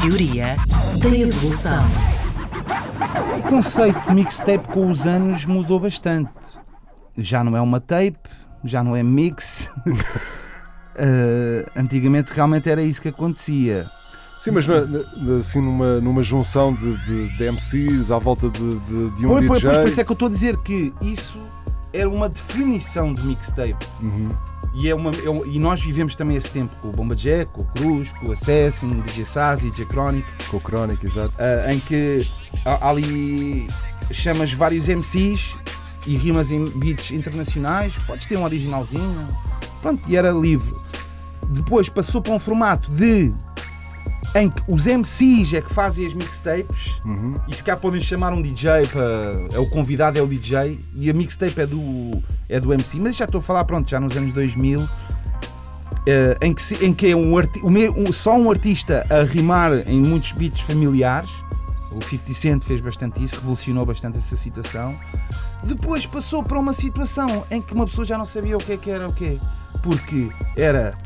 [0.00, 0.56] Teoria
[1.00, 1.84] da evolução.
[3.38, 6.30] O conceito de mixtape com os anos mudou bastante.
[7.16, 8.18] Já não é uma tape,
[8.64, 9.70] já não é mix.
[9.86, 13.90] Uh, antigamente realmente era isso que acontecia.
[14.38, 18.78] Sim, mas na- na- assim numa, numa junção de, de, de MCs à volta de,
[18.80, 19.70] de, de um Pois, pois, DJ.
[19.70, 21.40] pois, por isso é que eu estou a dizer que isso
[21.92, 23.74] era uma definição de mixtape.
[24.00, 24.28] Uhum.
[24.74, 27.50] E, é uma, é um- e nós vivemos também esse tempo com o Bomba Jack,
[27.52, 31.34] com o Cruz, com o Assassin, o DJ Saz, DJ Chronic, Com o Crónica, exato.
[31.38, 32.28] ah, em que
[32.80, 33.66] ali
[34.10, 35.54] chamas vários MCs
[36.06, 39.28] e rimas em beats internacionais, podes ter um originalzinho,
[39.82, 40.72] pronto, e era livre.
[41.48, 43.32] Depois passou para um formato de
[44.34, 47.34] em que os MCs é que fazem as mixtapes Uhum.
[47.48, 49.46] e se cá podem chamar um DJ para.
[49.52, 52.98] É o convidado, é o DJ e a mixtape é do, é do MC.
[52.98, 54.86] Mas já estou a falar, pronto, já nos anos 2000,
[56.06, 59.72] eh, em, que, se- em que é um, arti- um- só um artista a rimar
[59.88, 61.30] em muitos beats familiares.
[61.92, 64.94] O 50 Cent fez bastante isso, revolucionou bastante essa situação.
[65.64, 68.76] Depois passou para uma situação em que uma pessoa já não sabia o que é
[68.76, 69.38] que era o quê.
[69.82, 70.96] Porque era.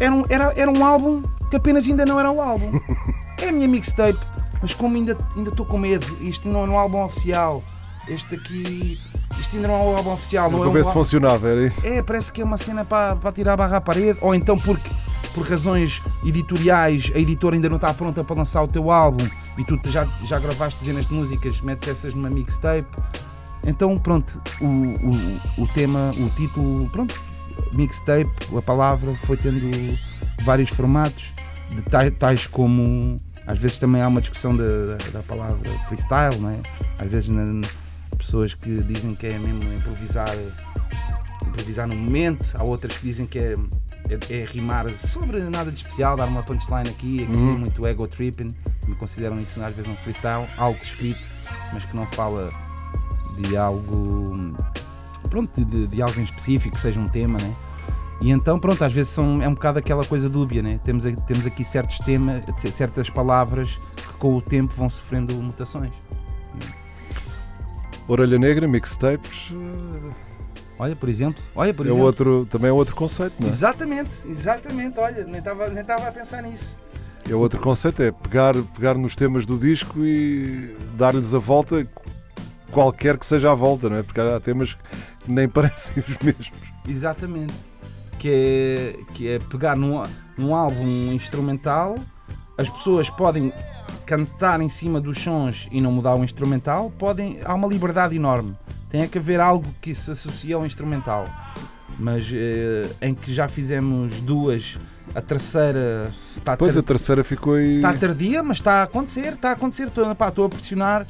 [0.00, 2.70] Era um, era, era um álbum que apenas ainda não era o álbum.
[3.40, 4.18] É a minha mixtape,
[4.60, 7.62] mas como ainda ainda estou com medo, isto não é um álbum oficial.
[8.08, 8.98] Este aqui.
[9.38, 10.50] Isto ainda não é um álbum oficial.
[10.50, 11.86] Não é um ver se funcionava, era isso.
[11.86, 14.58] é, parece que é uma cena para, para tirar a barra à parede, ou então
[14.58, 14.90] porque
[15.34, 19.24] por razões editoriais a editora ainda não está pronta para lançar o teu álbum
[19.56, 22.88] e tu já, já gravaste dezenas de músicas, metes essas numa mixtape.
[23.64, 27.14] Então, pronto, o, o, o tema, o título, pronto,
[27.72, 29.98] mixtape, a palavra foi tendo
[30.42, 31.32] vários formatos,
[31.70, 33.16] de tais, tais como.
[33.46, 34.64] Às vezes também há uma discussão da,
[35.12, 35.56] da, palavra
[35.88, 36.60] freestyle, não é?
[36.98, 37.66] Às vezes na-
[38.18, 40.28] pessoas que dizem que é mesmo improvisar
[41.46, 43.54] improvisar no momento, há outras que dizem que é,
[44.10, 47.58] é, é rimar sobre nada de especial, dar uma punchline aqui, aqui Uhum.
[47.58, 48.48] muito ego tripping,
[48.86, 51.20] me consideram isso às vezes um freestyle, algo escrito,
[51.72, 52.50] mas que não fala
[53.38, 54.36] de algo
[55.30, 57.54] pronto, de, de algo em específico, seja um tema, né?
[58.20, 60.80] E então, pronto, às vezes são, é um bocado aquela coisa dúbia, né?
[60.82, 62.42] Temos, temos aqui certos temas,
[62.74, 65.92] certas palavras que com o tempo vão sofrendo mutações.
[68.08, 70.10] Orelha Negra, mixtapes, eh,
[70.78, 72.06] Olha, por exemplo, olha, por é exemplo.
[72.06, 73.50] outro, também é outro conceito, não é?
[73.50, 76.78] Exatamente, exatamente, olha, nem estava nem estava a pensar nisso.
[77.28, 81.86] É outro conceito, é pegar, pegar nos temas do disco e dar-lhes a volta,
[82.70, 84.02] qualquer que seja a volta, não é?
[84.04, 86.52] Porque há temas que nem parecem os mesmos.
[86.88, 87.52] Exatamente.
[88.18, 90.02] Que é, que é pegar num,
[90.36, 91.96] num álbum instrumental,
[92.56, 93.52] as pessoas podem
[94.04, 98.56] cantar em cima dos sons e não mudar o instrumental, podem, há uma liberdade enorme.
[98.90, 101.28] Tem que haver algo que se associa ao instrumental.
[101.98, 104.76] Mas eh, em que já fizemos duas,
[105.14, 107.76] a terceira está Depois a terceira ficou aí.
[107.76, 109.88] Está tardia, mas está a acontecer, está a acontecer.
[109.88, 111.06] Estou, pá, estou a pressionar.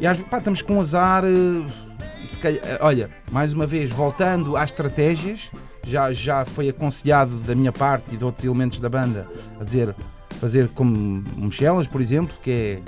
[0.00, 1.24] E às, pá, estamos com azar.
[1.24, 5.50] eh, calhar- eh, olha, mais uma vez, voltando às estratégias,
[5.86, 9.26] já, já foi aconselhado da minha parte e de outros elementos da banda
[9.60, 9.94] a dizer
[10.40, 12.80] fazer como Michelas, por exemplo, que é.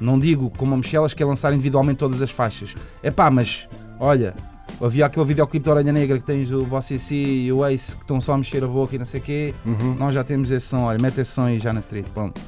[0.00, 2.74] Não digo como a Michelas, que é lançar individualmente todas as faixas.
[3.02, 3.68] É pá, mas
[4.00, 4.34] olha,
[4.82, 8.20] havia aquele videoclipe da Orelha Negra que tens o Bossy e o Ace que estão
[8.20, 9.54] só a mexer a boca e não sei o quê.
[9.64, 9.94] Uhum.
[9.94, 12.38] Nós já temos esse som, olha, mete esse som aí já na street, pronto.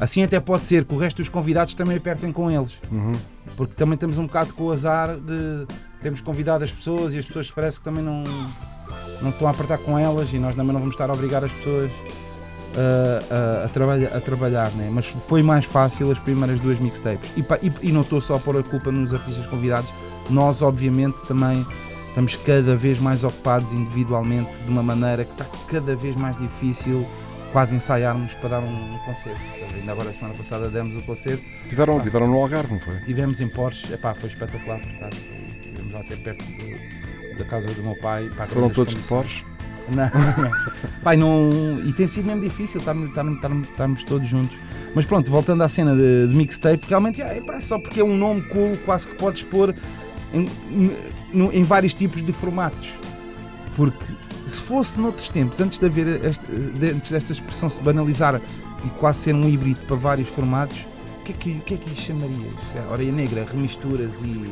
[0.00, 3.12] Assim até pode ser que o resto dos convidados também apertem com eles, Uhum.
[3.56, 5.66] porque também temos um bocado com o azar de
[6.00, 8.24] termos convidado as pessoas e as pessoas parece que também não,
[9.22, 11.52] não estão a apertar com elas e nós também não vamos estar a obrigar as
[11.52, 11.90] pessoas
[12.76, 14.88] a, a- a trabalha- a trabalhar, né?
[14.92, 17.30] mas foi mais fácil as primeiras duas mixtapes.
[17.36, 19.92] E, e- e não estou só a pôr a culpa nos artistas convidados,
[20.28, 21.66] nós obviamente também
[22.08, 27.06] estamos cada vez mais ocupados individualmente de uma maneira que está cada vez mais difícil
[27.52, 29.40] quase ensaiarmos para dar um, um concerto.
[29.74, 32.02] Ainda agora a semana passada demos o concerto, Tiveram, Pá.
[32.04, 33.00] tiveram no Algarve, não foi?
[33.00, 35.20] tivemos em Porsche, epá, foi espetacular, por acaso.
[35.56, 38.30] estivemos lá até perto do- da casa do meu pai.
[38.48, 39.02] Foram todos de.
[39.02, 39.44] Porsche?
[39.88, 40.50] Não, não.
[41.02, 41.80] Pai, não.
[41.84, 44.56] E tem sido mesmo difícil estarmos, todos juntos.
[44.94, 48.16] Mas pronto, voltando à cena de, de mixtape, realmente é, pá, só porque é um
[48.16, 49.74] nome cool, quase que podes pôr
[50.32, 50.46] em,
[51.52, 52.92] em vários tipos de formatos.
[53.76, 54.04] Porque
[54.48, 56.44] se fosse noutros tempos, antes de haver este,
[56.92, 58.40] antes desta expressão se banalizar
[58.84, 60.86] e quase ser um híbrido para vários formatos,
[61.20, 62.54] o que é que, o que, é que lhe chamarias?
[62.74, 64.50] É, Orelha negra, remisturas e.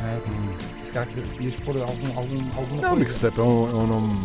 [0.00, 2.96] É, se calhar querias pôr algum, algum, alguma Não, coisa.
[2.96, 4.18] mixtape é um, é um nome.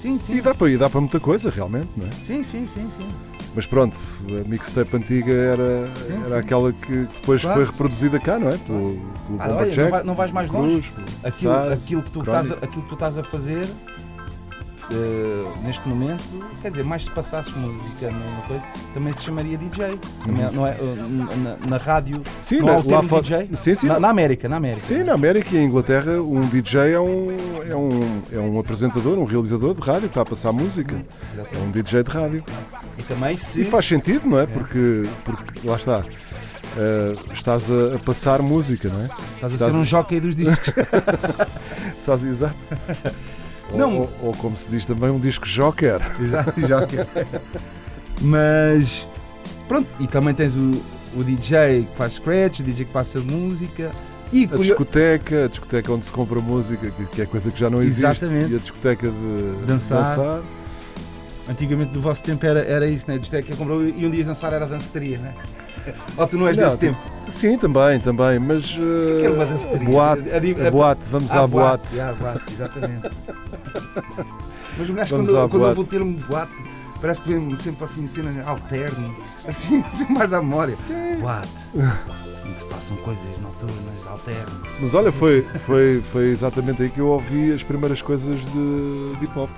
[0.00, 0.34] Sim, sim.
[0.36, 2.10] E dá para, e dá para muita coisa, realmente, não é?
[2.12, 3.06] Sim, sim, sim, sim.
[3.54, 3.96] Mas pronto,
[4.28, 6.34] a mixtape antiga era, Sim, era sim.
[6.36, 7.56] aquela que depois Claro.
[7.60, 8.56] foi reproduzida cá, não é?
[8.58, 8.90] Pelo,
[9.26, 10.90] pelo Ah, Bomba olha, não, Jack, vai- não vais mais longe.
[10.90, 13.66] Cruz, Aquilo, Saz, aquilo, que tu estás aquilo que tu estás a fazer
[14.92, 16.22] eh, neste momento,
[16.62, 18.64] quer dizer, mais se passasses música numa coisa,
[18.94, 19.98] também se chamaria DJ.
[20.24, 23.48] Também, não é, eh, na, na rádio, Sim, não há na- o termo DJ?
[23.54, 23.86] Sim, sim.
[23.86, 24.80] Na, na América, na América.
[24.80, 27.30] Sim, na América e em Inglaterra, um DJ é um,
[27.68, 30.94] é, um, é um apresentador, um realizador de rádio que está a passar música.
[31.52, 32.44] É um DJ de rádio.
[32.98, 33.60] E também se.
[33.62, 34.46] E faz sentido, não é?
[34.46, 36.04] Porque, porque lá está.
[36.76, 39.04] eh, estás a, a passar música, não é?
[39.34, 40.74] Estás a estás ser a- um jockey dos discos.
[42.00, 42.54] Estás exato.
[43.74, 43.94] Não.
[43.98, 46.00] Ou, ou- ou como se diz também, um disco joker.
[46.20, 46.96] Exato, jockey.
[48.20, 49.08] Mas
[49.68, 50.70] pronto, e também tens o,
[51.16, 53.90] o DJ que faz scratch, o DJ que passa música.
[54.32, 57.68] E A discoteca, a discoteca onde se compra música, que, que é coisa que já
[57.68, 58.04] não existe.
[58.04, 58.52] Exatamente.
[58.52, 59.98] E a discoteca de Dançar.
[60.04, 60.42] dançar.
[61.48, 63.18] Antigamente do vosso tempo era, era isso, né?
[63.18, 65.34] Discoteca comprou e um dia dançar era danceteria, né?
[66.16, 66.98] Ou tu não és Não, desse tempo?
[67.28, 68.66] Sim, também, também, mas.
[68.66, 69.88] que era uma eh, danceteria?
[69.88, 72.00] boate, A a a- boate, vamos à boate.
[72.00, 73.10] Ah, boate, exatamente.
[74.78, 75.74] Mas o gajo, Vamos quando, quando eu boate.
[75.74, 76.52] vou ter um boate,
[77.00, 79.14] parece que vem sempre assim, cena alterno,
[79.46, 80.74] assim, assim mais à memória.
[81.20, 81.48] Boate.
[82.46, 84.62] Em que se passam coisas noturnas, alterno.
[84.80, 89.24] Mas olha, foi, foi, foi exatamente aí que eu ouvi as primeiras coisas de, de
[89.24, 89.50] hip hop.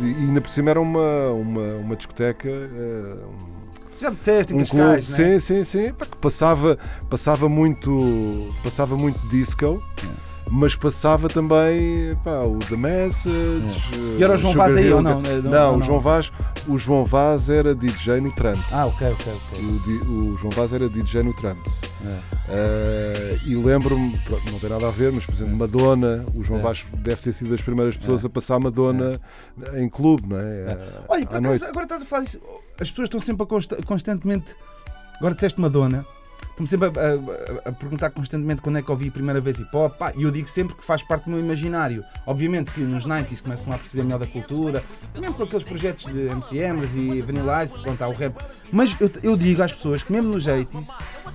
[0.00, 3.57] E, e ainda por cima era uma, uma, uma discoteca, um-
[4.00, 5.38] Já me disseste, em um Cascais, clube, né?
[5.40, 6.78] sim, sim, sim, que passava,
[7.10, 9.82] passava muito, passava muito disco,
[10.50, 13.90] mas passava também pá, o The Message.
[14.18, 15.20] E era o João Vaz aí ou não?
[15.20, 15.82] Não, Não, não, o.
[15.82, 16.32] João Vaz,
[16.68, 18.72] o João Vaz era DJ no Trumps.
[18.72, 19.64] Ah, ok, ok, ok.
[20.06, 21.72] O, o João Vaz era DJ no Trumps.
[22.04, 22.18] É.
[22.50, 26.60] Eh, e lembro-me, pronto, não tem nada a ver, mas por exemplo, Madonna, o João
[26.60, 26.62] É.
[26.62, 29.20] Vaz deve ter sido das primeiras pessoas a passar Madonna
[29.74, 30.42] em clube, não é?
[30.42, 32.40] Eh, Olha, por acaso, agora estás a falar disso.
[32.80, 34.54] As pessoas estão sempre a consta- constantemente.
[35.18, 36.06] Agora disseste Madonna.
[36.50, 36.90] Estão-me sempre a,
[37.66, 39.94] a- a perguntar constantemente quando é que ouvi a primeira vez hip hop.
[40.16, 42.04] E eu digo sempre que faz parte do meu imaginário.
[42.26, 44.82] Obviamente que nos 90s começam a perceber melhor da cultura,
[45.14, 48.34] mesmo com aqueles projetos de MCMs e Vanilla Ice, quanto ao rap.
[48.72, 50.86] Mas eu, eu digo às pessoas que mesmo nos 80s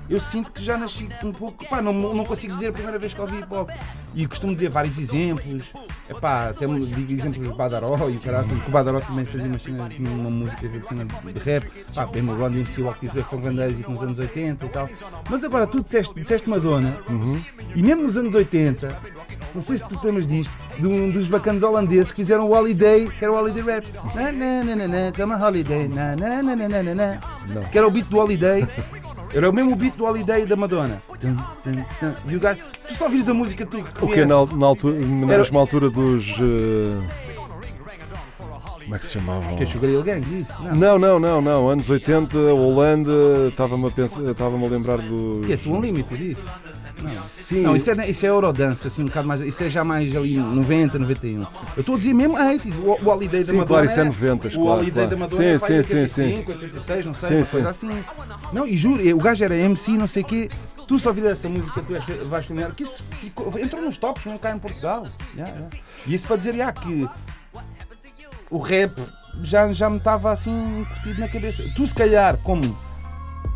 [0.09, 1.65] eu sinto que já nasci um pouco.
[1.67, 3.69] Pá, não, não consigo dizer a primeira vez que ouvi hip hop.
[4.15, 5.73] E costumo dizer vários exemplos.
[6.09, 9.57] Epá, até digo exemplos de Badaró e o caralho, que o Badaró também fazia uma,
[9.59, 11.67] cena- uma música de, cena de rap.
[11.95, 14.69] Pá, bem o Ron DMC, o Active foi um grande êxito nos anos 80 e
[14.69, 14.89] tal.
[15.29, 16.95] Mas agora tu disseste, disseste Madonna,
[17.75, 18.95] e mesmo nos anos 80,
[19.55, 22.51] não sei se tu te lembras disto, de um dos bacanos holandeses que fizeram o
[22.53, 23.87] Holiday, que era o Holiday Rap.
[24.13, 27.19] Na, na, na, na, na, it's a holiday, na, na, na, na, na, na.
[27.71, 28.67] Que era o beat do Holiday.
[29.33, 31.01] Era o mesmo beat do Holiday da Madonna.
[32.27, 34.27] E o gajo, tu só ouvires a música, tu O que reconheces.
[34.27, 36.27] na, na altura, na mesma altura dos.
[36.39, 37.23] eh,
[38.83, 39.55] como é que se chamavam?
[39.55, 40.53] Que é Sugar Hill Gang, isso?
[40.61, 40.75] Não.
[40.75, 41.69] Não, não, não, não.
[41.69, 45.45] Anos 80, Holanda, estava-me a, pensar, estava-me a lembrar dos.
[45.47, 46.37] Que é tu Unlimited,
[47.07, 49.41] Sim, Não, isso é, isso é Eurodance, assim, um bocado mais.
[49.41, 51.41] Isso é já mais ali 90, 91.
[51.41, 51.47] Eu
[51.81, 53.65] estou a dizer mesmo 80s, o, o Holiday da Sim, Madonna.
[53.67, 55.09] claro, isso é é- 90, O claro, Holiday claro.
[55.09, 57.51] da Madonna Sim, é sim, em sim, 85, 86, não sei, Sim, uma sim.
[57.51, 57.89] coisa assim.
[58.53, 60.49] Não, e juro, o gajo era MC, não sei o quê.
[60.87, 64.37] Tu só ouvir essa música, tu vais filmar, que isso ficou- entrou nos tops, não
[64.37, 65.07] cá em Portugal.
[65.35, 65.53] Já, já.
[66.05, 67.07] E isso para dizer, já, que
[68.51, 68.93] o rap
[69.41, 71.63] já, já me estava assim curtido na cabeça.
[71.75, 72.61] Tu, se calhar, como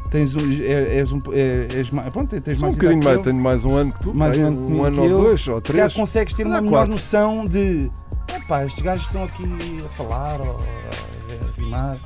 [0.10, 1.20] tens um, é- és um.
[1.32, 3.24] é- és mais, pronto, tens Só mais um bocadinho mais, eu.
[3.24, 5.94] tenho mais um ano que tu, Mais um ano comigo ano ou dois, ou três.
[5.94, 7.92] consegues ter uma melhor noção de.
[8.36, 9.44] Epá, estes gajos estão aqui
[9.86, 11.98] a falar ou a rimar.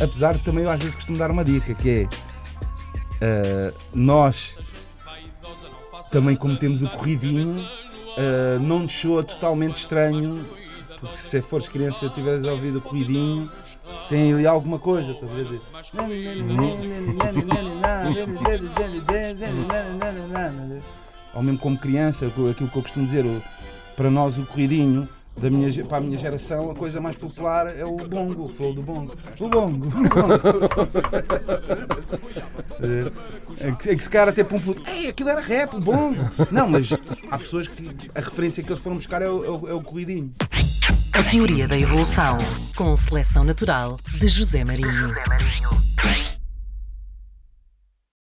[0.00, 2.08] Apesar de também eu às vezes costumo dar uma dica que é
[3.20, 4.56] ah, nós
[6.10, 7.64] também como temos o corridinho
[8.18, 10.44] ah, não nos soa totalmente estranho
[11.00, 13.48] porque se fores criança e tiveres ouvido o corridinho
[14.12, 15.60] tem ali alguma coisa, estás a ver?
[21.34, 23.24] Ou mesmo como criança, aquilo que eu costumo dizer,
[23.96, 27.86] para nós o corridinho, da minha, para a minha geração, a coisa mais popular é
[27.86, 29.14] o bongo, o flow do bongo.
[29.40, 30.12] O bongo, o bongo.
[33.60, 36.18] É é que se cara até para um puto, Ei, aquilo era rap, o bongo.
[36.50, 36.92] Não, mas
[37.30, 39.80] há pessoas que a referência que eles foram buscar é o, é o, é o
[39.82, 40.34] corridinho.
[41.12, 42.38] A teoria da evolução,
[42.74, 45.14] com seleção natural de José Marinho.